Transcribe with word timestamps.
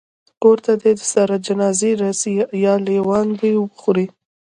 کور 0.41 0.57
ته 0.65 0.73
دي 0.81 0.91
سره 1.13 1.33
جنازه 1.47 1.89
راسي 2.01 2.33
یا 2.65 2.73
لېوان 2.85 3.27
دي 3.39 3.51
وخوري 3.61 4.05